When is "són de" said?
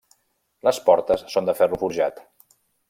1.35-1.57